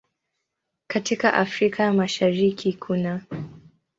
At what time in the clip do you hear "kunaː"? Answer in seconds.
2.73-3.21